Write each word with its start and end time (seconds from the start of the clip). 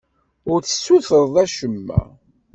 Ur 0.51 0.59
d-tessutreḍ 0.61 1.33
acemma. 1.43 2.01